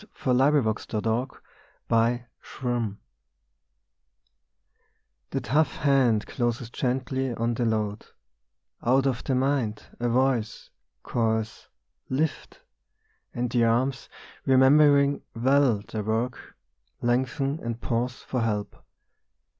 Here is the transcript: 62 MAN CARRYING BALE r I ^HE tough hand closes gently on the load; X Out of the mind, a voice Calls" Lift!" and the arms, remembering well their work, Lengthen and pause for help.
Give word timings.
62 0.15 0.33
MAN 0.33 0.51
CARRYING 0.51 0.99
BALE 1.03 1.11
r 1.11 1.27
I 1.91 2.27
^HE 5.31 5.43
tough 5.43 5.75
hand 5.75 6.25
closes 6.25 6.71
gently 6.71 7.31
on 7.35 7.53
the 7.53 7.65
load; 7.65 8.01
X 8.01 8.11
Out 8.81 9.05
of 9.05 9.23
the 9.23 9.35
mind, 9.35 9.83
a 9.99 10.09
voice 10.09 10.71
Calls" 11.03 11.69
Lift!" 12.21 12.61
and 13.35 13.51
the 13.51 13.63
arms, 13.63 14.09
remembering 14.43 15.21
well 15.35 15.83
their 15.87 16.03
work, 16.03 16.55
Lengthen 17.03 17.59
and 17.59 17.79
pause 17.79 18.23
for 18.23 18.41
help. 18.41 18.75